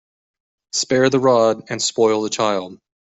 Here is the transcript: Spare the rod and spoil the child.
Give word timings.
Spare 0.73 1.11
the 1.11 1.19
rod 1.19 1.65
and 1.69 1.79
spoil 1.79 2.23
the 2.23 2.31
child. 2.31 2.79